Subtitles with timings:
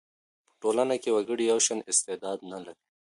[0.47, 2.83] په ټولنه کي وګړي یو شان استعداد نه لري.